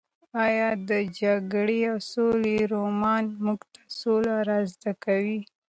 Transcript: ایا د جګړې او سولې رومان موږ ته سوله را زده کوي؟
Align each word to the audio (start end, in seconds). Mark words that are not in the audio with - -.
ایا 0.45 0.69
د 0.89 0.91
جګړې 1.21 1.79
او 1.91 1.97
سولې 2.11 2.55
رومان 2.73 3.23
موږ 3.45 3.61
ته 3.73 3.81
سوله 3.99 4.35
را 4.49 4.59
زده 4.73 4.91
کوي؟ 5.03 5.39